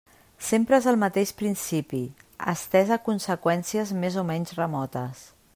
Sempre 0.45 0.77
és 0.81 0.87
el 0.91 0.97
mateix 1.03 1.33
principi, 1.41 2.01
estès 2.55 2.95
a 2.97 2.99
conseqüències 3.11 3.95
més 4.03 4.21
o 4.23 4.29
menys 4.35 4.57
remotes. 4.63 5.27